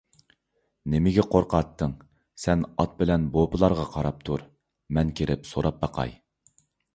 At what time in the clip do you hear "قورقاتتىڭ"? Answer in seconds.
1.33-1.93